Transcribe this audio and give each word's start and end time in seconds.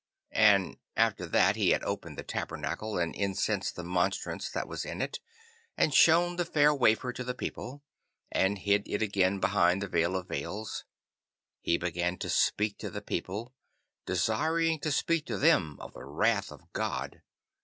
And 0.33 0.77
after 0.97 1.27
that 1.27 1.55
he 1.55 1.69
had 1.69 1.83
opened 1.83 2.17
the 2.17 2.23
tabernacle, 2.23 2.97
and 2.97 3.15
incensed 3.15 3.75
the 3.75 3.83
monstrance 3.83 4.49
that 4.49 4.67
was 4.67 4.83
in 4.83 4.99
it, 4.99 5.19
and 5.77 5.93
shown 5.93 6.37
the 6.37 6.43
fair 6.45 6.73
wafer 6.73 7.13
to 7.13 7.23
the 7.23 7.35
people, 7.35 7.83
and 8.31 8.57
hid 8.57 8.87
it 8.87 9.03
again 9.03 9.37
behind 9.39 9.79
the 9.79 9.87
veil 9.87 10.15
of 10.15 10.27
veils, 10.27 10.85
he 11.61 11.77
began 11.77 12.17
to 12.17 12.31
speak 12.31 12.79
to 12.79 12.89
the 12.89 13.03
people, 13.03 13.53
desiring 14.07 14.79
to 14.79 14.91
speak 14.91 15.27
to 15.27 15.37
them 15.37 15.77
of 15.79 15.93
the 15.93 16.03
wrath 16.03 16.51
of 16.51 16.73
God. 16.73 17.21